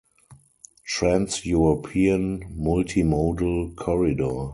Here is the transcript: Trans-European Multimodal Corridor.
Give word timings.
Trans-European 0.83 2.57
Multimodal 2.59 3.75
Corridor. 3.75 4.49